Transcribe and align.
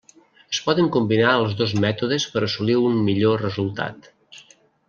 Es 0.53 0.61
poden 0.69 0.87
combinar 0.95 1.33
els 1.41 1.53
dos 1.59 1.75
mètodes 1.85 2.27
per 2.37 2.43
assolir 2.49 2.81
un 2.89 2.99
millor 3.11 3.47
resultat. 3.49 4.13